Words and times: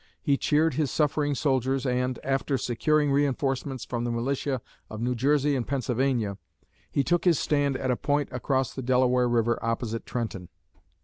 He 0.23 0.35
cheered 0.35 0.73
his 0.73 0.89
suffering 0.89 1.35
soldiers 1.35 1.85
and, 1.85 2.17
after 2.23 2.57
securing 2.57 3.11
reënforcements 3.11 3.85
from 3.85 4.03
the 4.03 4.09
militia 4.09 4.59
of 4.89 4.99
New 4.99 5.13
Jersey 5.13 5.55
and 5.55 5.67
Pennsylvania, 5.67 6.39
he 6.89 7.03
took 7.03 7.23
his 7.23 7.37
stand 7.37 7.77
at 7.77 7.91
a 7.91 7.95
point 7.95 8.29
across 8.31 8.73
the 8.73 8.81
Delaware 8.81 9.29
River 9.29 9.63
opposite 9.63 10.07
Trenton. 10.07 10.49